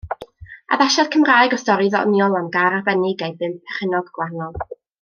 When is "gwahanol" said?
4.19-4.59